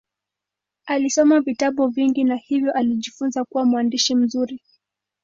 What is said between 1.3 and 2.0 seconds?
vitabu